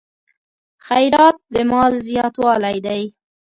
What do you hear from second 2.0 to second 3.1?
زیاتوالی دی.